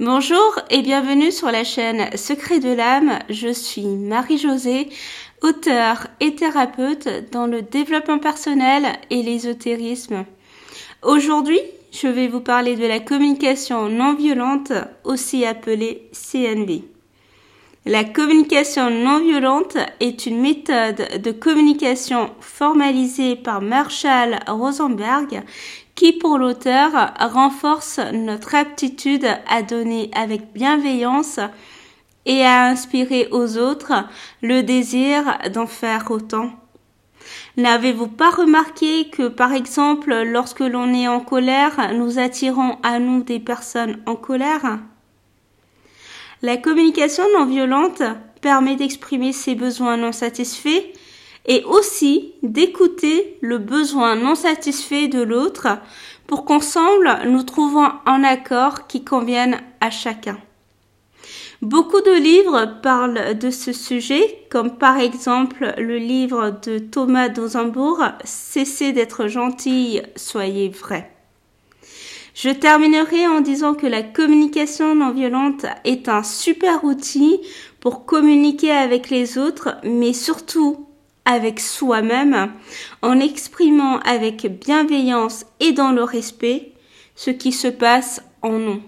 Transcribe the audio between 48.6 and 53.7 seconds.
d'exprimer ses besoins non satisfaits et aussi d'écouter le